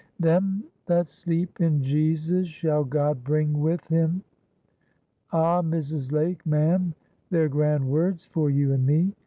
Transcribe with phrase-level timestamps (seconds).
[0.19, 4.23] "Them that sleep in Jesus shall GOD bring with Him.
[5.31, 5.61] Ah!
[5.61, 6.11] Mrs.
[6.11, 6.95] Lake, ma'am,
[7.29, 9.13] they're grand words for you and me.